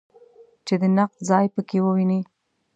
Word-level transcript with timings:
چې 0.65 0.73
د 0.81 0.83
نقد 0.97 1.19
ځای 1.29 1.45
په 1.55 1.61
کې 1.69 1.77
وویني. 1.85 2.21